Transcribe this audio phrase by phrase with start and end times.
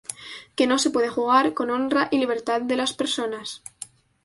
[0.55, 3.61] Que no se puede jugar con honra y libertad de las personas.